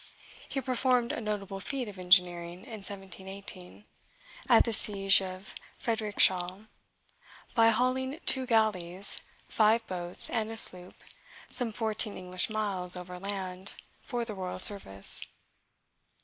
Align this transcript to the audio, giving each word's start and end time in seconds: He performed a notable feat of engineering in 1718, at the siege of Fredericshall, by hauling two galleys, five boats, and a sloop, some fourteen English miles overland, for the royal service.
He 0.49 0.59
performed 0.61 1.11
a 1.11 1.21
notable 1.21 1.59
feat 1.59 1.87
of 1.87 1.99
engineering 1.99 2.63
in 2.63 2.71
1718, 2.81 3.85
at 4.49 4.63
the 4.65 4.73
siege 4.73 5.21
of 5.21 5.53
Fredericshall, 5.77 6.65
by 7.53 7.69
hauling 7.69 8.19
two 8.25 8.47
galleys, 8.47 9.21
five 9.47 9.85
boats, 9.85 10.27
and 10.27 10.49
a 10.49 10.57
sloop, 10.57 10.95
some 11.51 11.71
fourteen 11.71 12.17
English 12.17 12.49
miles 12.49 12.95
overland, 12.95 13.75
for 14.01 14.25
the 14.25 14.33
royal 14.33 14.57
service. 14.57 15.23